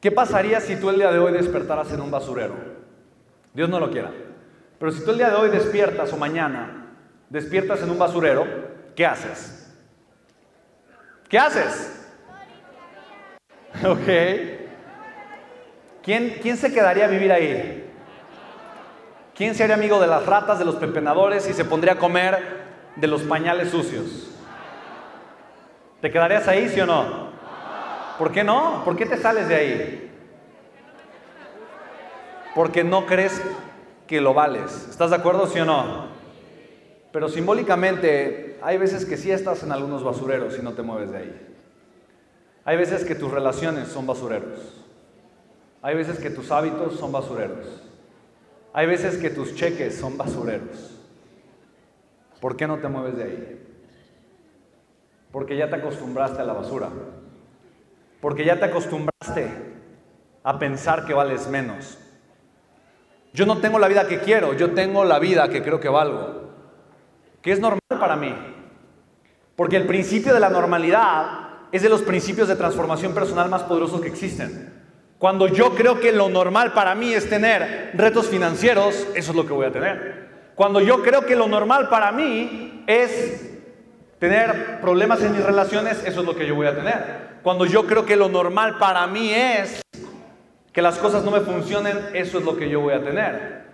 ¿Qué 0.00 0.10
pasaría 0.10 0.60
si 0.60 0.76
tú 0.76 0.88
el 0.88 0.96
día 0.96 1.12
de 1.12 1.18
hoy 1.18 1.32
despertaras 1.32 1.92
en 1.92 2.00
un 2.00 2.10
basurero? 2.10 2.54
Dios 3.52 3.68
no 3.68 3.78
lo 3.78 3.90
quiera. 3.90 4.10
Pero 4.78 4.92
si 4.92 5.04
tú 5.04 5.10
el 5.10 5.18
día 5.18 5.28
de 5.28 5.36
hoy 5.36 5.50
despiertas 5.50 6.10
o 6.12 6.16
mañana 6.16 6.86
despiertas 7.28 7.82
en 7.82 7.90
un 7.90 7.98
basurero, 7.98 8.46
¿qué 8.96 9.04
haces? 9.04 9.72
¿Qué 11.28 11.38
haces? 11.38 11.96
Ok. 13.86 14.08
¿Quién, 16.02 16.38
¿Quién 16.42 16.56
se 16.56 16.72
quedaría 16.72 17.04
a 17.04 17.08
vivir 17.08 17.30
ahí? 17.30 17.88
¿Quién 19.34 19.54
sería 19.54 19.76
amigo 19.76 20.00
de 20.00 20.06
las 20.06 20.26
ratas, 20.26 20.58
de 20.58 20.64
los 20.64 20.74
pepenadores 20.74 21.48
y 21.48 21.52
se 21.52 21.64
pondría 21.64 21.94
a 21.94 21.98
comer 21.98 22.36
de 22.96 23.06
los 23.06 23.22
pañales 23.22 23.70
sucios? 23.70 24.30
¿Te 26.00 26.10
quedarías 26.10 26.48
ahí, 26.48 26.68
sí 26.68 26.80
o 26.80 26.86
no? 26.86 27.19
¿Por 28.20 28.32
qué 28.32 28.44
no? 28.44 28.82
¿Por 28.84 28.96
qué 28.96 29.06
te 29.06 29.16
sales 29.16 29.48
de 29.48 29.54
ahí? 29.54 30.10
Porque 32.54 32.84
no 32.84 33.06
crees 33.06 33.40
que 34.06 34.20
lo 34.20 34.34
vales. 34.34 34.88
¿Estás 34.90 35.08
de 35.08 35.16
acuerdo, 35.16 35.46
sí 35.46 35.58
o 35.58 35.64
no? 35.64 36.08
Pero 37.12 37.30
simbólicamente 37.30 38.58
hay 38.60 38.76
veces 38.76 39.06
que 39.06 39.16
sí 39.16 39.30
estás 39.30 39.62
en 39.62 39.72
algunos 39.72 40.04
basureros 40.04 40.58
y 40.58 40.60
no 40.60 40.74
te 40.74 40.82
mueves 40.82 41.12
de 41.12 41.16
ahí. 41.16 41.46
Hay 42.66 42.76
veces 42.76 43.06
que 43.06 43.14
tus 43.14 43.30
relaciones 43.30 43.88
son 43.88 44.06
basureros. 44.06 44.84
Hay 45.80 45.96
veces 45.96 46.18
que 46.18 46.28
tus 46.28 46.50
hábitos 46.50 46.98
son 46.98 47.12
basureros. 47.12 47.82
Hay 48.74 48.86
veces 48.86 49.16
que 49.16 49.30
tus 49.30 49.54
cheques 49.54 49.98
son 49.98 50.18
basureros. 50.18 50.94
¿Por 52.38 52.54
qué 52.54 52.66
no 52.66 52.80
te 52.80 52.88
mueves 52.88 53.16
de 53.16 53.24
ahí? 53.24 53.66
Porque 55.32 55.56
ya 55.56 55.70
te 55.70 55.76
acostumbraste 55.76 56.42
a 56.42 56.44
la 56.44 56.52
basura. 56.52 56.90
Porque 58.20 58.44
ya 58.44 58.58
te 58.58 58.66
acostumbraste 58.66 59.48
a 60.42 60.58
pensar 60.58 61.06
que 61.06 61.14
vales 61.14 61.48
menos. 61.48 61.98
Yo 63.32 63.46
no 63.46 63.58
tengo 63.58 63.78
la 63.78 63.88
vida 63.88 64.06
que 64.08 64.20
quiero, 64.20 64.54
yo 64.54 64.72
tengo 64.72 65.04
la 65.04 65.18
vida 65.18 65.48
que 65.48 65.62
creo 65.62 65.80
que 65.80 65.88
valgo. 65.88 66.50
Que 67.42 67.52
es 67.52 67.60
normal 67.60 67.80
para 67.88 68.16
mí. 68.16 68.34
Porque 69.56 69.76
el 69.76 69.86
principio 69.86 70.34
de 70.34 70.40
la 70.40 70.50
normalidad 70.50 71.48
es 71.72 71.82
de 71.82 71.88
los 71.88 72.02
principios 72.02 72.48
de 72.48 72.56
transformación 72.56 73.14
personal 73.14 73.48
más 73.48 73.62
poderosos 73.62 74.00
que 74.00 74.08
existen. 74.08 74.80
Cuando 75.18 75.46
yo 75.46 75.74
creo 75.74 76.00
que 76.00 76.12
lo 76.12 76.28
normal 76.28 76.72
para 76.72 76.94
mí 76.94 77.12
es 77.12 77.28
tener 77.28 77.92
retos 77.94 78.28
financieros, 78.28 79.06
eso 79.14 79.30
es 79.30 79.36
lo 79.36 79.46
que 79.46 79.52
voy 79.52 79.66
a 79.66 79.72
tener. 79.72 80.30
Cuando 80.54 80.80
yo 80.80 81.02
creo 81.02 81.26
que 81.26 81.36
lo 81.36 81.46
normal 81.46 81.88
para 81.88 82.10
mí 82.10 82.84
es 82.86 83.59
tener 84.20 84.80
problemas 84.80 85.22
en 85.22 85.32
mis 85.32 85.42
relaciones, 85.42 86.04
eso 86.04 86.20
es 86.20 86.26
lo 86.26 86.36
que 86.36 86.46
yo 86.46 86.54
voy 86.54 86.66
a 86.66 86.76
tener. 86.76 87.30
Cuando 87.42 87.64
yo 87.64 87.86
creo 87.86 88.04
que 88.04 88.14
lo 88.14 88.28
normal 88.28 88.76
para 88.78 89.06
mí 89.06 89.32
es 89.32 89.80
que 90.72 90.82
las 90.82 90.98
cosas 90.98 91.24
no 91.24 91.30
me 91.30 91.40
funcionen, 91.40 91.98
eso 92.12 92.38
es 92.38 92.44
lo 92.44 92.56
que 92.56 92.68
yo 92.68 92.80
voy 92.80 92.92
a 92.92 93.02
tener. 93.02 93.64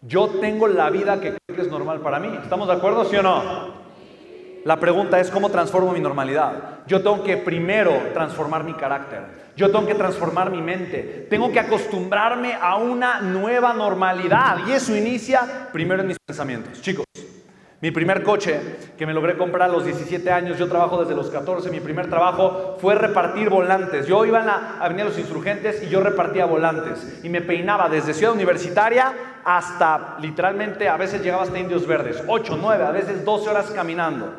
Yo 0.00 0.28
tengo 0.40 0.66
la 0.66 0.90
vida 0.90 1.20
que 1.20 1.36
creo 1.46 1.56
que 1.56 1.62
es 1.62 1.70
normal 1.70 2.00
para 2.00 2.18
mí. 2.18 2.36
¿Estamos 2.42 2.66
de 2.66 2.74
acuerdo, 2.74 3.04
sí 3.04 3.16
o 3.16 3.22
no? 3.22 3.84
La 4.64 4.80
pregunta 4.80 5.20
es 5.20 5.30
cómo 5.30 5.50
transformo 5.50 5.92
mi 5.92 6.00
normalidad. 6.00 6.80
Yo 6.86 7.02
tengo 7.02 7.22
que 7.22 7.36
primero 7.36 7.92
transformar 8.14 8.64
mi 8.64 8.72
carácter. 8.72 9.44
Yo 9.54 9.70
tengo 9.70 9.86
que 9.86 9.94
transformar 9.94 10.50
mi 10.50 10.62
mente. 10.62 11.26
Tengo 11.28 11.52
que 11.52 11.60
acostumbrarme 11.60 12.54
a 12.54 12.76
una 12.76 13.20
nueva 13.20 13.74
normalidad. 13.74 14.66
Y 14.66 14.72
eso 14.72 14.96
inicia 14.96 15.68
primero 15.70 16.00
en 16.00 16.08
mis 16.08 16.16
pensamientos. 16.26 16.80
Chicos, 16.80 17.04
mi 17.84 17.90
primer 17.90 18.22
coche 18.22 18.58
que 18.96 19.04
me 19.04 19.12
logré 19.12 19.36
comprar 19.36 19.68
a 19.68 19.72
los 19.74 19.84
17 19.84 20.30
años, 20.32 20.56
yo 20.56 20.70
trabajo 20.70 21.02
desde 21.02 21.14
los 21.14 21.28
14, 21.28 21.68
mi 21.68 21.80
primer 21.80 22.08
trabajo 22.08 22.78
fue 22.80 22.94
repartir 22.94 23.50
volantes. 23.50 24.06
Yo 24.06 24.24
iba 24.24 24.40
a 24.40 24.46
la 24.46 24.76
Avenida 24.80 25.04
Los 25.04 25.18
Insurgentes 25.18 25.82
y 25.82 25.90
yo 25.90 26.00
repartía 26.00 26.46
volantes. 26.46 27.20
Y 27.22 27.28
me 27.28 27.42
peinaba 27.42 27.90
desde 27.90 28.14
Ciudad 28.14 28.32
Universitaria 28.32 29.12
hasta 29.44 30.16
literalmente, 30.18 30.88
a 30.88 30.96
veces 30.96 31.22
llegaba 31.22 31.42
hasta 31.42 31.58
Indios 31.58 31.86
Verdes, 31.86 32.24
8, 32.26 32.56
9, 32.58 32.84
a 32.84 32.90
veces 32.90 33.22
12 33.22 33.50
horas 33.50 33.70
caminando. 33.72 34.32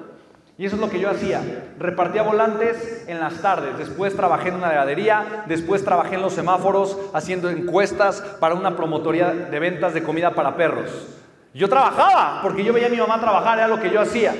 Y 0.57 0.65
eso 0.65 0.77
es 0.77 0.81
lo 0.81 0.89
que 0.89 0.99
yo 0.99 1.11
hacía. 1.11 1.43
Repartía 1.77 2.23
volantes 2.23 3.05
en 3.07 3.19
las 3.19 3.43
tardes. 3.43 3.77
Después 3.77 4.15
trabajé 4.15 4.49
en 4.49 4.55
una 4.55 4.71
heladería. 4.71 5.43
Después 5.45 5.85
trabajé 5.85 6.15
en 6.15 6.23
los 6.23 6.33
semáforos 6.33 6.97
haciendo 7.13 7.51
encuestas 7.51 8.21
para 8.39 8.55
una 8.55 8.75
promotoría 8.75 9.29
de 9.29 9.59
ventas 9.59 9.93
de 9.93 10.01
comida 10.01 10.31
para 10.31 10.55
perros. 10.55 11.24
Yo 11.55 11.69
trabajaba 11.69 12.41
porque 12.41 12.65
yo 12.65 12.73
veía 12.73 12.87
a 12.87 12.89
mi 12.89 12.97
mamá 12.97 13.17
trabajar, 13.21 13.57
era 13.57 13.69
lo 13.69 13.79
que 13.79 13.89
yo 13.89 14.01
hacía. 14.01 14.35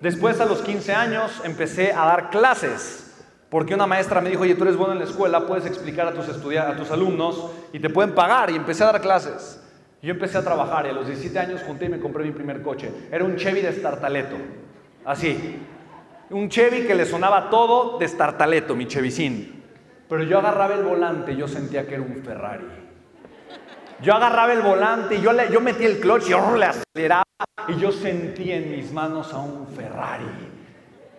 Después 0.00 0.40
a 0.40 0.44
los 0.44 0.62
15 0.62 0.94
años 0.94 1.40
empecé 1.44 1.92
a 1.92 2.06
dar 2.06 2.30
clases. 2.30 3.08
Porque 3.48 3.74
una 3.74 3.88
maestra 3.88 4.20
me 4.20 4.30
dijo, 4.30 4.42
oye, 4.42 4.54
tú 4.54 4.62
eres 4.62 4.76
bueno 4.76 4.92
en 4.92 5.00
la 5.00 5.04
escuela, 5.04 5.48
puedes 5.48 5.66
explicar 5.66 6.06
a 6.06 6.12
tus, 6.12 6.28
a 6.28 6.76
tus 6.76 6.90
alumnos 6.92 7.50
y 7.72 7.80
te 7.80 7.90
pueden 7.90 8.14
pagar. 8.14 8.50
Y 8.50 8.54
empecé 8.54 8.84
a 8.84 8.92
dar 8.92 9.00
clases. 9.00 9.60
Yo 10.00 10.12
empecé 10.12 10.38
a 10.38 10.44
trabajar 10.44 10.86
y 10.86 10.90
a 10.90 10.92
los 10.92 11.08
17 11.08 11.36
años 11.40 11.60
junté 11.66 11.86
y 11.86 11.88
me 11.88 11.98
compré 11.98 12.22
mi 12.22 12.30
primer 12.30 12.62
coche. 12.62 12.92
Era 13.10 13.24
un 13.24 13.34
Chevy 13.34 13.62
de 13.62 13.70
Estartaleto. 13.70 14.36
Así. 15.04 15.58
Un 16.30 16.48
Chevy 16.48 16.86
que 16.86 16.94
le 16.94 17.04
sonaba 17.04 17.50
todo 17.50 17.98
de 17.98 18.04
estartaleto, 18.04 18.76
mi 18.76 18.86
Chevicín. 18.86 19.64
Pero 20.08 20.22
yo 20.22 20.38
agarraba 20.38 20.74
el 20.74 20.84
volante 20.84 21.32
y 21.32 21.36
yo 21.36 21.48
sentía 21.48 21.84
que 21.88 21.94
era 21.94 22.04
un 22.04 22.22
Ferrari. 22.24 22.89
Yo 24.02 24.14
agarraba 24.14 24.52
el 24.52 24.62
volante 24.62 25.16
y 25.16 25.20
yo, 25.20 25.32
le, 25.32 25.50
yo 25.52 25.60
metía 25.60 25.86
el 25.86 26.00
clutch 26.00 26.26
y 26.26 26.30
yo 26.30 26.56
le 26.56 26.66
aceleraba 26.66 27.24
y 27.68 27.76
yo 27.78 27.92
sentía 27.92 28.56
en 28.56 28.70
mis 28.70 28.92
manos 28.92 29.32
a 29.32 29.38
un 29.38 29.66
Ferrari. 29.68 30.24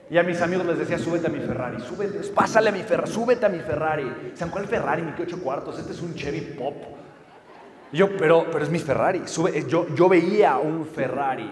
Y 0.10 0.18
a 0.18 0.24
mis 0.24 0.42
amigos 0.42 0.66
les 0.66 0.80
decía, 0.80 0.98
súbete 0.98 1.28
a 1.28 1.30
mi 1.30 1.40
Ferrari, 1.40 1.80
súbete, 1.80 2.28
pásale 2.32 2.70
a 2.70 2.72
mi 2.74 2.82
Ferrari, 2.82 3.10
súbete 3.10 3.46
a 3.46 3.50
mi 3.50 3.60
Ferrari. 3.60 4.32
¿Saben 4.34 4.52
cuál 4.52 4.66
Ferrari? 4.66 5.04
Mi 5.04 5.14
que 5.14 5.24
ocho 5.24 5.42
cuartos, 5.42 5.80
este 5.80 5.94
es 5.94 6.02
un 6.02 6.16
Chevy 6.16 6.42
Pop. 6.58 6.76
yo, 7.94 8.18
pero, 8.18 8.48
pero 8.52 8.64
es 8.64 8.70
mi 8.70 8.80
Ferrari. 8.80 9.22
Sube, 9.26 9.66
yo, 9.68 9.88
yo 9.96 10.10
veía 10.10 10.58
un 10.58 10.86
Ferrari. 10.86 11.50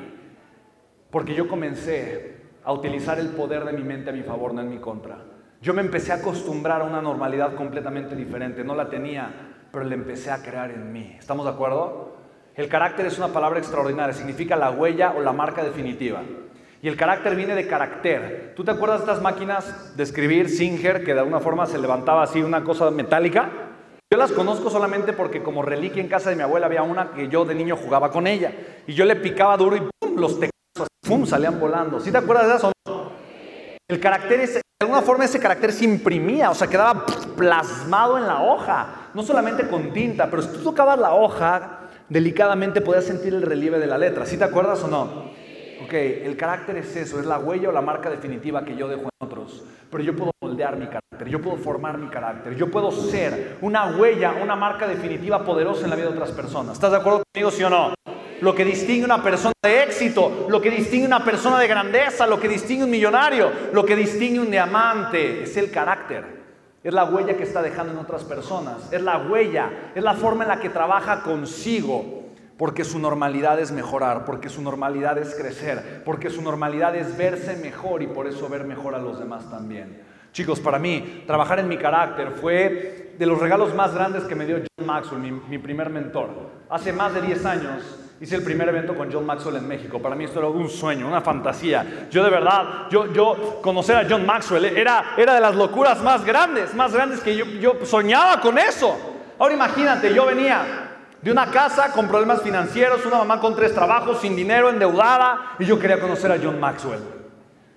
Porque 1.09 1.33
yo 1.33 1.47
comencé 1.47 2.41
a 2.63 2.73
utilizar 2.73 3.17
el 3.19 3.29
poder 3.29 3.63
de 3.63 3.73
mi 3.73 3.83
mente 3.83 4.09
a 4.09 4.13
mi 4.13 4.23
favor, 4.23 4.53
no 4.53 4.61
en 4.61 4.69
mi 4.69 4.79
contra. 4.79 5.23
Yo 5.61 5.73
me 5.73 5.81
empecé 5.81 6.11
a 6.11 6.15
acostumbrar 6.15 6.81
a 6.81 6.85
una 6.85 7.01
normalidad 7.01 7.55
completamente 7.55 8.15
diferente. 8.15 8.63
No 8.63 8.75
la 8.75 8.89
tenía, 8.89 9.48
pero 9.71 9.83
la 9.85 9.93
empecé 9.95 10.31
a 10.31 10.41
crear 10.41 10.71
en 10.71 10.91
mí. 10.91 11.15
¿Estamos 11.17 11.45
de 11.45 11.51
acuerdo? 11.51 12.17
El 12.55 12.67
carácter 12.67 13.05
es 13.05 13.17
una 13.17 13.29
palabra 13.29 13.59
extraordinaria. 13.59 14.13
Significa 14.13 14.55
la 14.55 14.71
huella 14.71 15.13
o 15.15 15.21
la 15.21 15.31
marca 15.31 15.63
definitiva. 15.63 16.21
Y 16.81 16.87
el 16.87 16.95
carácter 16.95 17.35
viene 17.35 17.55
de 17.55 17.67
carácter. 17.67 18.53
¿Tú 18.55 18.63
te 18.63 18.71
acuerdas 18.71 18.99
de 18.99 19.05
estas 19.05 19.21
máquinas 19.21 19.95
de 19.95 20.03
escribir 20.03 20.49
Singer 20.49 21.03
que 21.03 21.13
de 21.13 21.19
alguna 21.19 21.39
forma 21.39 21.65
se 21.65 21.77
levantaba 21.77 22.23
así 22.23 22.41
una 22.41 22.63
cosa 22.63 22.89
metálica? 22.91 23.49
Yo 24.11 24.17
las 24.17 24.31
conozco 24.31 24.69
solamente 24.69 25.13
porque 25.13 25.43
como 25.43 25.61
reliquia 25.61 26.01
en 26.01 26.07
casa 26.07 26.29
de 26.29 26.35
mi 26.35 26.41
abuela 26.41 26.65
había 26.65 26.81
una 26.81 27.11
que 27.11 27.27
yo 27.27 27.45
de 27.45 27.53
niño 27.53 27.75
jugaba 27.75 28.11
con 28.11 28.27
ella. 28.27 28.51
Y 28.87 28.93
yo 28.93 29.05
le 29.05 29.15
picaba 29.17 29.55
duro 29.55 29.75
y 29.75 29.81
¡pum! 29.81 30.15
los 30.15 30.39
¡Pum! 31.05 31.25
salían 31.25 31.59
volando. 31.59 31.99
¿Sí 31.99 32.11
te 32.11 32.17
acuerdas 32.17 32.47
de 32.47 32.55
eso? 32.55 32.71
El 33.87 33.99
carácter, 33.99 34.39
de 34.47 34.61
alguna 34.81 35.01
forma 35.01 35.25
ese 35.25 35.39
carácter 35.39 35.71
se 35.71 35.83
imprimía, 35.83 36.49
o 36.51 36.55
sea, 36.55 36.67
quedaba 36.67 37.05
plasmado 37.39 38.17
en 38.17 38.27
la 38.27 38.41
hoja, 38.41 39.09
no 39.13 39.23
solamente 39.23 39.65
con 39.69 39.93
tinta, 39.93 40.29
pero 40.29 40.41
si 40.41 40.49
tú 40.49 40.59
tocabas 40.59 40.99
la 40.99 41.13
hoja, 41.13 41.87
delicadamente 42.09 42.81
podías 42.81 43.05
sentir 43.05 43.33
el 43.33 43.41
relieve 43.41 43.79
de 43.79 43.87
la 43.87 43.97
letra. 43.97 44.25
¿Sí 44.25 44.37
te 44.37 44.43
acuerdas 44.43 44.83
o 44.83 44.89
no? 44.89 45.29
Ok, 45.85 45.93
el 45.93 46.35
carácter 46.35 46.75
es 46.75 46.93
eso, 46.97 47.17
es 47.17 47.25
la 47.25 47.39
huella 47.39 47.69
o 47.69 47.71
la 47.71 47.79
marca 47.79 48.09
definitiva 48.09 48.65
que 48.65 48.75
yo 48.75 48.89
dejo 48.89 49.03
en 49.03 49.25
otros. 49.25 49.63
Pero 49.89 50.03
yo 50.03 50.13
puedo 50.17 50.31
moldear 50.41 50.75
mi 50.75 50.87
carácter, 50.87 51.29
yo 51.29 51.41
puedo 51.41 51.55
formar 51.55 51.97
mi 51.97 52.09
carácter, 52.09 52.57
yo 52.57 52.69
puedo 52.69 52.91
ser 52.91 53.57
una 53.61 53.95
huella, 53.97 54.33
una 54.43 54.57
marca 54.57 54.85
definitiva 54.85 55.45
poderosa 55.45 55.85
en 55.85 55.91
la 55.91 55.95
vida 55.95 56.07
de 56.07 56.15
otras 56.15 56.31
personas. 56.31 56.73
¿Estás 56.73 56.91
de 56.91 56.97
acuerdo 56.97 57.23
conmigo, 57.33 57.51
sí 57.51 57.63
o 57.63 57.69
no? 57.69 57.93
lo 58.41 58.55
que 58.55 58.63
distingue 58.63 59.03
una 59.03 59.21
persona 59.21 59.53
de 59.61 59.83
éxito, 59.83 60.47
lo 60.49 60.61
que 60.61 60.69
distingue 60.69 61.05
una 61.05 61.25
persona 61.25 61.59
de 61.59 61.67
grandeza, 61.67 62.25
lo 62.25 62.39
que 62.39 62.47
distingue 62.47 62.85
un 62.85 62.89
millonario, 62.89 63.51
lo 63.73 63.83
que 63.83 63.97
distingue 63.97 64.39
un 64.39 64.49
diamante, 64.49 65.43
es 65.43 65.57
el 65.57 65.69
carácter. 65.69 66.38
Es 66.83 66.93
la 66.93 67.03
huella 67.03 67.35
que 67.35 67.43
está 67.43 67.61
dejando 67.61 67.91
en 67.91 67.99
otras 67.99 68.23
personas, 68.23 68.91
es 68.91 69.01
la 69.01 69.17
huella, 69.17 69.91
es 69.95 70.03
la 70.03 70.13
forma 70.13 70.43
en 70.43 70.49
la 70.49 70.59
que 70.61 70.69
trabaja 70.69 71.23
consigo, 71.23 72.29
porque 72.57 72.85
su 72.85 72.99
normalidad 72.99 73.59
es 73.59 73.71
mejorar, 73.71 74.23
porque 74.23 74.47
su 74.47 74.61
normalidad 74.61 75.17
es 75.17 75.35
crecer, 75.35 76.03
porque 76.05 76.29
su 76.29 76.41
normalidad 76.41 76.95
es 76.95 77.17
verse 77.17 77.57
mejor 77.57 78.01
y 78.01 78.07
por 78.07 78.27
eso 78.27 78.47
ver 78.47 78.63
mejor 78.63 78.95
a 78.95 78.99
los 78.99 79.19
demás 79.19 79.49
también. 79.49 80.01
Chicos, 80.31 80.59
para 80.59 80.79
mí, 80.79 81.23
trabajar 81.27 81.59
en 81.59 81.67
mi 81.67 81.77
carácter 81.77 82.31
fue 82.31 83.15
de 83.17 83.25
los 83.25 83.39
regalos 83.39 83.75
más 83.75 83.93
grandes 83.93 84.23
que 84.23 84.35
me 84.35 84.45
dio 84.45 84.57
John 84.57 84.87
Maxwell, 84.87 85.21
mi, 85.21 85.31
mi 85.31 85.57
primer 85.57 85.89
mentor. 85.89 86.29
Hace 86.69 86.93
más 86.93 87.13
de 87.13 87.21
10 87.21 87.45
años 87.45 88.08
Hice 88.21 88.35
el 88.35 88.43
primer 88.43 88.67
evento 88.67 88.95
con 88.95 89.11
John 89.11 89.25
Maxwell 89.25 89.55
en 89.55 89.67
México. 89.67 90.01
Para 90.01 90.13
mí 90.13 90.25
esto 90.25 90.39
era 90.39 90.49
un 90.49 90.69
sueño, 90.69 91.07
una 91.07 91.21
fantasía. 91.21 92.07
Yo 92.11 92.21
de 92.21 92.29
verdad, 92.29 92.89
yo, 92.89 93.11
yo 93.13 93.59
conocer 93.61 93.95
a 93.95 94.05
John 94.09 94.25
Maxwell 94.25 94.65
era, 94.65 95.13
era 95.17 95.35
de 95.35 95.39
las 95.39 95.55
locuras 95.55 96.01
más 96.03 96.25
grandes, 96.25 96.73
más 96.73 96.93
grandes 96.93 97.21
que 97.21 97.33
yo, 97.35 97.45
yo 97.45 97.85
soñaba 97.85 98.41
con 98.41 98.57
eso. 98.57 98.93
Ahora 99.39 99.53
imagínate, 99.53 100.13
yo 100.13 100.25
venía 100.25 100.97
de 101.21 101.31
una 101.31 101.49
casa 101.49 101.93
con 101.93 102.09
problemas 102.09 102.41
financieros, 102.41 103.05
una 103.05 103.19
mamá 103.19 103.39
con 103.39 103.55
tres 103.55 103.73
trabajos, 103.73 104.19
sin 104.19 104.35
dinero, 104.35 104.69
endeudada, 104.69 105.55
y 105.57 105.63
yo 105.63 105.79
quería 105.79 105.99
conocer 106.01 106.29
a 106.29 106.37
John 106.43 106.59
Maxwell. 106.59 106.99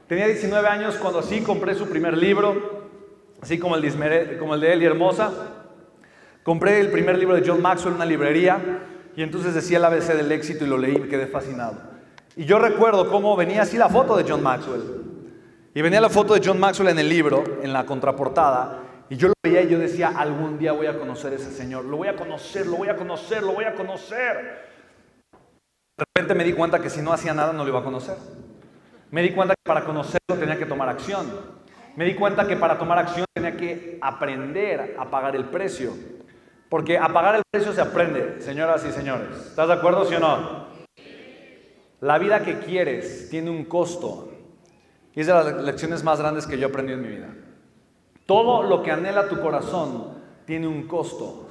Tenía 0.08 0.26
19 0.26 0.68
años 0.68 0.96
cuando 0.96 1.20
así 1.20 1.40
compré 1.42 1.76
su 1.76 1.88
primer 1.88 2.18
libro, 2.18 2.90
así 3.40 3.60
como 3.60 3.76
el, 3.76 4.38
como 4.40 4.56
el 4.56 4.60
de 4.60 4.76
y 4.76 4.84
Hermosa. 4.84 5.30
Compré 6.42 6.80
el 6.80 6.90
primer 6.90 7.16
libro 7.16 7.36
de 7.36 7.46
John 7.46 7.62
Maxwell 7.62 7.92
en 7.92 7.96
una 7.96 8.04
librería 8.06 8.58
y 9.16 9.22
entonces 9.22 9.54
decía 9.54 9.78
el 9.78 9.84
ABC 9.84 10.14
del 10.14 10.32
éxito 10.32 10.64
y 10.64 10.68
lo 10.68 10.78
leí 10.78 10.96
y 10.96 11.00
me 11.00 11.08
quedé 11.08 11.26
fascinado. 11.26 11.74
Y 12.36 12.44
yo 12.44 12.58
recuerdo 12.58 13.10
cómo 13.10 13.36
venía 13.36 13.62
así 13.62 13.76
la 13.76 13.88
foto 13.88 14.16
de 14.16 14.24
John 14.26 14.42
Maxwell. 14.42 14.82
Y 15.74 15.82
venía 15.82 16.00
la 16.00 16.10
foto 16.10 16.34
de 16.34 16.40
John 16.44 16.60
Maxwell 16.60 16.88
en 16.88 16.98
el 16.98 17.08
libro, 17.08 17.44
en 17.62 17.72
la 17.72 17.84
contraportada, 17.86 18.80
y 19.08 19.16
yo 19.16 19.28
lo 19.28 19.34
veía 19.42 19.62
y 19.62 19.68
yo 19.68 19.78
decía, 19.78 20.12
algún 20.16 20.58
día 20.58 20.72
voy 20.72 20.86
a 20.86 20.98
conocer 20.98 21.32
a 21.34 21.36
ese 21.36 21.50
señor, 21.50 21.84
lo 21.84 21.98
voy 21.98 22.08
a 22.08 22.16
conocer, 22.16 22.66
lo 22.66 22.76
voy 22.76 22.88
a 22.88 22.96
conocer, 22.96 23.42
lo 23.42 23.52
voy 23.52 23.64
a 23.64 23.74
conocer. 23.74 24.70
De 25.98 26.04
repente 26.14 26.34
me 26.34 26.44
di 26.44 26.54
cuenta 26.54 26.80
que 26.80 26.88
si 26.88 27.02
no 27.02 27.12
hacía 27.12 27.34
nada 27.34 27.52
no 27.52 27.62
lo 27.62 27.68
iba 27.68 27.80
a 27.80 27.84
conocer. 27.84 28.16
Me 29.10 29.20
di 29.20 29.32
cuenta 29.32 29.54
que 29.54 29.68
para 29.68 29.84
conocerlo 29.84 30.36
tenía 30.38 30.56
que 30.56 30.64
tomar 30.64 30.88
acción. 30.88 31.26
Me 31.96 32.06
di 32.06 32.14
cuenta 32.14 32.46
que 32.46 32.56
para 32.56 32.78
tomar 32.78 32.98
acción 32.98 33.26
tenía 33.34 33.54
que 33.54 33.98
aprender 34.00 34.96
a 34.98 35.10
pagar 35.10 35.36
el 35.36 35.44
precio. 35.44 35.92
Porque 36.72 36.96
a 36.96 37.08
pagar 37.08 37.34
el 37.34 37.42
precio 37.50 37.74
se 37.74 37.82
aprende, 37.82 38.40
señoras 38.40 38.82
y 38.88 38.92
señores. 38.92 39.28
¿Estás 39.48 39.69
de 39.69 39.74
acuerdo, 39.74 40.06
sí 40.06 40.14
o 40.14 40.20
no? 40.20 40.69
La 42.00 42.16
vida 42.16 42.42
que 42.42 42.60
quieres 42.60 43.28
tiene 43.28 43.50
un 43.50 43.66
costo. 43.66 44.30
Y 45.14 45.20
es 45.20 45.26
de 45.26 45.34
las 45.34 45.62
lecciones 45.64 46.02
más 46.02 46.19
grandes 46.19 46.46
que 46.46 46.56
yo 46.56 46.69
he 46.69 46.70
aprendido 46.70 46.98
en 46.98 47.04
mi 47.04 47.10
vida. 47.10 47.28
Todo 48.24 48.62
lo 48.62 48.82
que 48.82 48.90
anhela 48.90 49.28
tu 49.28 49.38
corazón 49.42 50.14
tiene 50.46 50.66
un 50.66 50.88
costo. 50.88 51.46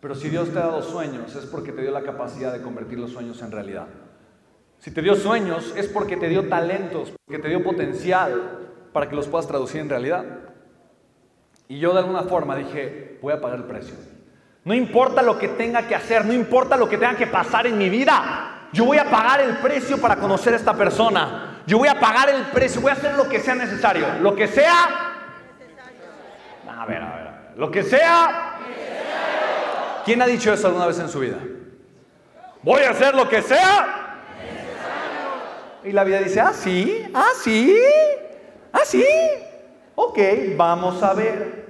Pero 0.00 0.16
si 0.16 0.30
Dios 0.30 0.50
te 0.50 0.58
ha 0.58 0.62
dado 0.62 0.82
sueños 0.82 1.36
es 1.36 1.46
porque 1.46 1.70
te 1.70 1.82
dio 1.82 1.92
la 1.92 2.02
capacidad 2.02 2.52
de 2.52 2.60
convertir 2.60 2.98
los 2.98 3.12
sueños 3.12 3.40
en 3.42 3.52
realidad. 3.52 3.86
Si 4.80 4.90
te 4.90 5.00
dio 5.00 5.14
sueños 5.14 5.74
es 5.76 5.86
porque 5.86 6.16
te 6.16 6.28
dio 6.28 6.48
talentos, 6.48 7.12
porque 7.24 7.40
te 7.40 7.48
dio 7.50 7.62
potencial 7.62 8.66
para 8.92 9.08
que 9.08 9.14
los 9.14 9.28
puedas 9.28 9.46
traducir 9.46 9.80
en 9.82 9.90
realidad. 9.90 10.24
Y 11.68 11.78
yo 11.78 11.92
de 11.92 12.00
alguna 12.00 12.24
forma 12.24 12.56
dije, 12.56 13.20
voy 13.22 13.32
a 13.32 13.40
pagar 13.40 13.58
el 13.58 13.64
precio. 13.66 13.94
No 14.66 14.74
importa 14.74 15.22
lo 15.22 15.38
que 15.38 15.46
tenga 15.46 15.86
que 15.86 15.94
hacer, 15.94 16.24
no 16.24 16.32
importa 16.32 16.76
lo 16.76 16.88
que 16.88 16.98
tenga 16.98 17.16
que 17.16 17.28
pasar 17.28 17.68
en 17.68 17.78
mi 17.78 17.88
vida. 17.88 18.66
Yo 18.72 18.84
voy 18.84 18.98
a 18.98 19.08
pagar 19.08 19.40
el 19.40 19.58
precio 19.58 19.96
para 20.00 20.16
conocer 20.16 20.54
a 20.54 20.56
esta 20.56 20.74
persona. 20.74 21.62
Yo 21.68 21.78
voy 21.78 21.86
a 21.86 22.00
pagar 22.00 22.30
el 22.30 22.42
precio, 22.46 22.80
voy 22.80 22.90
a 22.90 22.94
hacer 22.94 23.14
lo 23.14 23.28
que 23.28 23.38
sea 23.38 23.54
necesario. 23.54 24.04
Lo 24.20 24.34
que 24.34 24.48
sea... 24.48 25.12
A 26.68 26.84
ver, 26.84 27.00
a 27.00 27.14
ver, 27.14 27.28
Lo 27.54 27.70
que 27.70 27.84
sea... 27.84 28.56
¿Quién 30.04 30.20
ha 30.20 30.26
dicho 30.26 30.52
eso 30.52 30.66
alguna 30.66 30.88
vez 30.88 30.98
en 30.98 31.10
su 31.10 31.20
vida? 31.20 31.38
Voy 32.64 32.82
a 32.82 32.90
hacer 32.90 33.14
lo 33.14 33.28
que 33.28 33.42
sea. 33.42 34.16
Y 35.84 35.92
la 35.92 36.02
vida 36.02 36.18
dice, 36.18 36.40
ah, 36.40 36.52
sí, 36.52 37.08
ah, 37.14 37.30
sí, 37.40 37.72
ah, 38.72 38.80
sí. 38.84 39.06
Ok, 39.94 40.18
vamos 40.56 41.00
a 41.04 41.14
ver. 41.14 41.66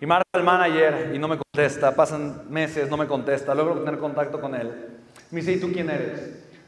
Y 0.00 0.06
marca 0.06 0.28
el 0.34 0.44
manager 0.44 1.12
y 1.14 1.18
no 1.18 1.26
me 1.28 1.38
contesta, 1.38 1.94
pasan 1.94 2.42
meses, 2.48 2.88
no 2.88 2.96
me 2.96 3.06
contesta, 3.06 3.54
logro 3.54 3.80
tener 3.80 3.98
contacto 3.98 4.40
con 4.40 4.54
él. 4.54 4.70
Me 5.30 5.40
dice, 5.40 5.52
¿y 5.52 5.60
tú 5.60 5.72
quién 5.72 5.90
eres? 5.90 6.20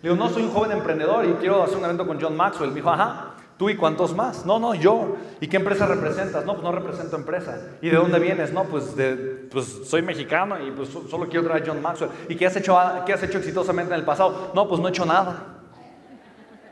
Le 0.03 0.11
digo, 0.11 0.17
no, 0.17 0.29
soy 0.29 0.43
un 0.43 0.51
joven 0.51 0.73
emprendedor 0.73 1.25
y 1.27 1.33
quiero 1.35 1.63
hacer 1.63 1.79
un 1.79 1.85
evento 1.85 2.07
con 2.07 2.21
John 2.21 2.37
Maxwell. 2.37 2.71
Me 2.71 2.77
dijo, 2.77 2.91
ajá, 2.91 3.35
¿tú 3.57 3.71
y 3.71 3.77
cuántos 3.77 4.15
más? 4.15 4.45
No, 4.45 4.59
no, 4.59 4.75
yo. 4.75 5.17
¿Y 5.41 5.47
qué 5.47 5.59
empresa 5.59 5.87
representas? 5.87 6.45
No, 6.45 6.55
pues 6.55 6.65
no 6.65 6.73
represento 6.73 7.17
empresa. 7.17 7.61
¿Y 7.81 7.89
de 7.91 7.97
dónde 7.97 8.19
vienes? 8.19 8.53
No, 8.53 8.65
pues, 8.65 8.97
de, 8.97 9.49
pues 9.51 9.83
soy 9.85 10.03
mexicano 10.03 10.57
y 10.67 10.71
pues 10.73 10.89
solo 10.89 11.29
quiero 11.29 11.47
traer 11.47 11.63
a 11.63 11.67
John 11.67 11.81
Maxwell. 11.81 12.11
¿Y 12.29 12.37
qué 12.37 12.47
has, 12.47 12.57
hecho, 12.57 12.77
qué 13.07 13.13
has 13.13 13.23
hecho 13.23 13.39
exitosamente 13.39 13.95
en 13.95 14.01
el 14.01 14.07
pasado? 14.07 14.53
No, 14.55 14.67
pues 14.67 14.81
no 14.81 14.89
he 14.89 14.91
hecho 14.91 15.07
nada. 15.07 15.61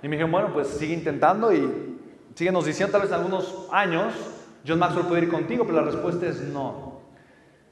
Y 0.02 0.08
me 0.08 0.16
dijeron, 0.16 0.32
bueno, 0.32 0.50
pues 0.52 0.68
sigue 0.68 0.94
intentando 0.94 1.52
y 1.52 1.98
nos 2.52 2.64
diciendo 2.64 2.92
tal 2.92 3.02
vez 3.02 3.10
en 3.10 3.16
algunos 3.16 3.66
años 3.72 4.14
John 4.68 4.78
Maxwell 4.78 5.06
puede 5.06 5.22
ir 5.22 5.30
contigo, 5.30 5.64
pero 5.64 5.78
la 5.78 5.90
respuesta 5.90 6.26
es 6.26 6.42
no. 6.42 7.00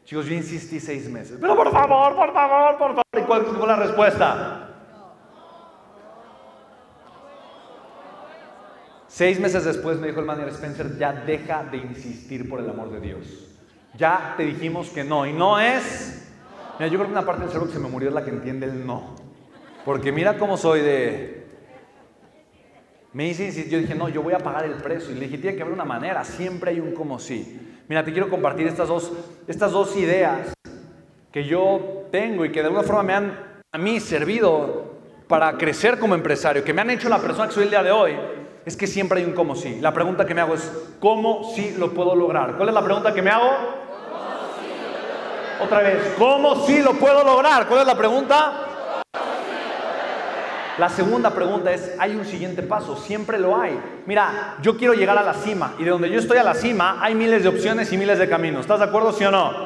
Chicos, 0.04 0.24
yo 0.26 0.34
insistí 0.34 0.80
seis 0.80 1.10
meses. 1.10 1.36
Pero 1.38 1.54
por 1.54 1.70
favor, 1.70 2.16
por 2.16 2.32
favor, 2.32 2.78
por 2.78 2.88
favor. 2.88 3.04
¿Y 3.12 3.20
cuál 3.22 3.44
fue 3.44 3.66
la 3.66 3.76
respuesta? 3.76 4.62
Seis 9.08 9.38
meses 9.40 9.64
después 9.64 9.98
me 9.98 10.08
dijo 10.08 10.20
el 10.20 10.26
manager 10.26 10.52
Spencer, 10.52 10.96
ya 10.98 11.12
deja 11.12 11.64
de 11.64 11.78
insistir 11.78 12.48
por 12.48 12.60
el 12.60 12.70
amor 12.70 12.90
de 12.90 13.00
Dios. 13.00 13.58
Ya 13.94 14.34
te 14.36 14.44
dijimos 14.44 14.88
que 14.90 15.04
no. 15.04 15.26
Y 15.26 15.32
no 15.32 15.58
es... 15.58 16.30
Mira, 16.78 16.88
yo 16.88 16.98
creo 16.98 17.06
que 17.06 17.12
una 17.12 17.24
parte 17.24 17.42
del 17.42 17.50
cerebro 17.50 17.68
que 17.68 17.74
se 17.74 17.80
me 17.80 17.88
murió 17.88 18.08
es 18.08 18.14
la 18.14 18.24
que 18.24 18.30
entiende 18.30 18.66
el 18.66 18.86
no. 18.86 19.16
Porque 19.84 20.12
mira 20.12 20.38
cómo 20.38 20.56
soy 20.56 20.80
de... 20.80 21.45
Me 23.16 23.24
dice, 23.24 23.66
yo 23.70 23.78
dije, 23.78 23.94
no, 23.94 24.10
yo 24.10 24.22
voy 24.22 24.34
a 24.34 24.38
pagar 24.40 24.66
el 24.66 24.74
precio. 24.74 25.10
Y 25.10 25.14
le 25.14 25.20
dije, 25.20 25.38
tiene 25.38 25.56
que 25.56 25.62
haber 25.62 25.72
una 25.72 25.86
manera, 25.86 26.22
siempre 26.22 26.72
hay 26.72 26.80
un 26.80 26.92
como 26.92 27.18
sí. 27.18 27.58
Mira, 27.88 28.04
te 28.04 28.12
quiero 28.12 28.28
compartir 28.28 28.66
estas 28.66 28.88
dos, 28.88 29.10
estas 29.48 29.72
dos 29.72 29.96
ideas 29.96 30.52
que 31.32 31.44
yo 31.44 32.08
tengo 32.12 32.44
y 32.44 32.52
que 32.52 32.60
de 32.60 32.66
alguna 32.66 32.82
forma 32.82 33.02
me 33.02 33.12
han 33.14 33.38
a 33.72 33.78
mí 33.78 34.00
servido 34.00 34.96
para 35.28 35.56
crecer 35.56 35.98
como 35.98 36.14
empresario, 36.14 36.62
que 36.62 36.74
me 36.74 36.82
han 36.82 36.90
hecho 36.90 37.08
la 37.08 37.16
persona 37.16 37.48
que 37.48 37.54
soy 37.54 37.64
el 37.64 37.70
día 37.70 37.82
de 37.82 37.90
hoy, 37.90 38.12
es 38.66 38.76
que 38.76 38.86
siempre 38.86 39.20
hay 39.20 39.24
un 39.24 39.32
como 39.32 39.56
sí. 39.56 39.78
La 39.80 39.94
pregunta 39.94 40.26
que 40.26 40.34
me 40.34 40.42
hago 40.42 40.52
es, 40.52 40.70
¿cómo 41.00 41.50
sí 41.54 41.74
lo 41.78 41.94
puedo 41.94 42.14
lograr? 42.14 42.58
¿Cuál 42.58 42.68
es 42.68 42.74
la 42.74 42.84
pregunta 42.84 43.14
que 43.14 43.22
me 43.22 43.30
hago? 43.30 43.50
Otra 45.64 45.80
vez, 45.80 46.14
¿cómo 46.18 46.66
sí 46.66 46.82
lo 46.82 46.92
puedo 46.92 47.24
lograr? 47.24 47.66
¿Cuál 47.66 47.80
es 47.80 47.86
la 47.86 47.96
pregunta? 47.96 48.65
La 50.78 50.90
segunda 50.90 51.30
pregunta 51.30 51.72
es, 51.72 51.94
¿hay 51.98 52.14
un 52.16 52.26
siguiente 52.26 52.62
paso? 52.62 52.96
Siempre 52.96 53.38
lo 53.38 53.58
hay. 53.58 53.80
Mira, 54.04 54.56
yo 54.60 54.76
quiero 54.76 54.92
llegar 54.92 55.16
a 55.16 55.22
la 55.22 55.32
cima 55.32 55.72
y 55.78 55.84
de 55.84 55.90
donde 55.90 56.10
yo 56.10 56.18
estoy 56.18 56.36
a 56.36 56.42
la 56.42 56.54
cima 56.54 56.98
hay 57.00 57.14
miles 57.14 57.42
de 57.42 57.48
opciones 57.48 57.90
y 57.94 57.96
miles 57.96 58.18
de 58.18 58.28
caminos. 58.28 58.60
¿Estás 58.60 58.80
de 58.80 58.84
acuerdo, 58.84 59.10
sí 59.12 59.24
o 59.24 59.30
no? 59.30 59.65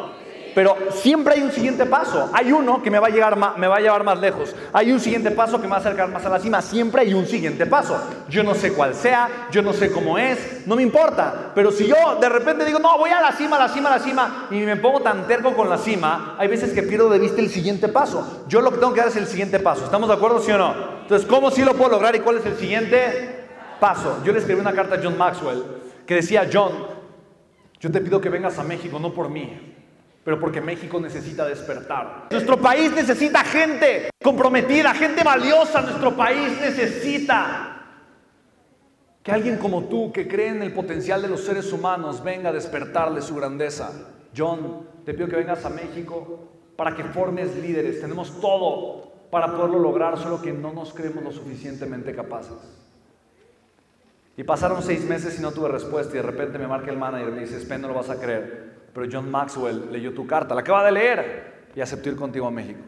Pero 0.55 0.77
siempre 0.93 1.35
hay 1.35 1.43
un 1.43 1.53
siguiente 1.53 1.87
paso. 1.87 2.31
Hay 2.33 2.53
uno 2.53 2.83
que 2.83 2.91
me 2.91 2.99
va, 2.99 3.09
a 3.09 3.11
llevar 3.11 4.05
más 4.05 4.21
lejos. 4.21 4.55
Hay 4.73 4.91
un 4.93 5.01
siguiente 5.01 5.31
paso 5.31 5.61
que 5.61 5.67
me 5.67 5.71
va 5.71 5.77
a 5.77 5.81
acercar 5.81 6.09
más 6.11 6.25
a 6.25 6.29
la 6.29 6.39
cima. 6.39 6.61
Siempre 6.63 7.03
hay 7.03 7.15
un 7.15 7.27
siguiente 7.27 7.67
paso. 7.67 8.01
Yo 8.29 8.43
no 8.43 8.55
sé 8.55 8.73
cuál 8.73 8.95
sea, 8.95 9.49
yo 9.51 9.63
no 9.63 9.73
sé 9.73 9.91
cómo 9.91 10.19
es, 10.19 10.67
no 10.67 10.77
me 10.77 10.83
importa. 10.83 11.53
Pero 11.55 11.71
si 11.71 11.87
yo 11.87 11.97
de 12.21 12.29
repente 12.29 12.65
digo, 12.65 12.79
no, 12.79 12.99
voy 12.99 13.11
a 13.11 13.21
la 13.21 13.33
cima, 13.33 13.59
la 13.59 13.69
cima, 13.69 13.91
la 13.91 13.99
cima, 13.99 14.49
y 14.51 14.57
me 14.57 14.77
pongo 14.77 15.01
tan 15.01 15.27
terco 15.27 15.55
con 15.55 15.69
la 15.69 15.79
cima, 15.79 16.37
hay 16.39 16.49
veces 16.49 16.73
que 16.73 16.83
pierdo 16.83 17.09
de 17.11 17.19
vista 17.19 17.41
el 17.41 17.51
siguiente 17.51 17.89
paso. 17.89 18.45
Yo 18.49 18.61
lo 18.61 18.71
que 18.71 18.79
tengo 18.79 18.93
que 18.93 19.01
dar 19.01 19.09
es 19.09 19.17
el 19.17 19.27
siguiente 19.27 19.61
paso. 19.61 19.85
¿Estamos 19.85 20.09
de 20.09 20.15
acuerdo, 20.15 20.41
sí 20.41 20.51
o 20.51 20.59
no? 20.59 20.75
Entonces, 21.03 21.27
¿cómo 21.29 21.51
sí 21.51 21.65
lo 21.65 21.75
puedo 21.75 21.91
lograr 21.91 22.15
y 22.15 22.21
cuál 22.21 22.39
es 22.39 22.47
el 22.47 22.57
siguiente 22.57 23.47
paso? 23.81 24.19
Yo 24.25 24.33
le 24.33 24.39
escribí 24.39 24.61
una 24.61 24.73
carta 24.73 24.97
a 24.97 25.01
John 25.03 25.17
Maxwell 25.17 25.65
que 26.07 26.17
decía, 26.17 26.49
John, 26.53 26.73
yo 27.81 27.91
te 27.91 28.01
pido 28.01 28.21
que 28.21 28.29
vengas 28.29 28.59
a 28.59 28.65
México, 28.65 28.99
no 28.99 29.13
por 29.15 29.29
mí, 29.31 29.70
pero 30.31 30.39
porque 30.39 30.61
México 30.61 31.01
necesita 31.01 31.45
despertar. 31.45 32.29
Nuestro 32.31 32.57
país 32.57 32.93
necesita 32.93 33.43
gente 33.43 34.11
comprometida, 34.23 34.95
gente 34.95 35.25
valiosa. 35.25 35.83
Nuestro 35.83 36.17
país 36.17 36.57
necesita 36.61 37.85
que 39.25 39.33
alguien 39.33 39.57
como 39.57 39.87
tú, 39.87 40.13
que 40.13 40.29
cree 40.29 40.51
en 40.51 40.63
el 40.63 40.73
potencial 40.73 41.21
de 41.21 41.27
los 41.27 41.41
seres 41.41 41.73
humanos, 41.73 42.23
venga 42.23 42.51
a 42.51 42.53
despertarle 42.53 43.23
su 43.23 43.35
grandeza. 43.35 43.91
John, 44.37 44.87
te 45.05 45.15
pido 45.15 45.27
que 45.27 45.35
vengas 45.35 45.65
a 45.65 45.71
México 45.71 46.39
para 46.77 46.95
que 46.95 47.03
formes 47.03 47.57
líderes. 47.57 48.01
Tenemos 48.01 48.41
todo 48.41 49.11
para 49.33 49.49
poderlo 49.57 49.81
lograr, 49.81 50.17
solo 50.17 50.41
que 50.41 50.53
no 50.53 50.73
nos 50.73 50.95
creemos 50.95 51.25
lo 51.25 51.33
suficientemente 51.33 52.15
capaces. 52.15 52.55
Y 54.37 54.45
pasaron 54.45 54.81
seis 54.81 55.05
meses 55.05 55.37
y 55.41 55.43
no 55.43 55.51
tuve 55.51 55.71
respuesta 55.71 56.13
y 56.13 56.19
de 56.19 56.23
repente 56.23 56.57
me 56.57 56.69
marca 56.69 56.93
el 56.93 56.99
manager 56.99 57.31
y 57.31 57.33
me 57.33 57.41
dice, 57.41 57.59
Spen, 57.59 57.81
no 57.81 57.89
lo 57.89 57.95
vas 57.95 58.11
a 58.11 58.21
creer 58.21 58.71
pero 58.93 59.07
John 59.11 59.31
Maxwell 59.31 59.91
leyó 59.93 60.13
tu 60.13 60.27
carta, 60.27 60.55
la 60.55 60.61
acaba 60.63 60.85
de 60.85 60.93
leer 60.93 61.69
y 61.75 61.81
aceptó 61.81 62.09
ir 62.09 62.17
contigo 62.17 62.47
a 62.47 62.51
México. 62.51 62.81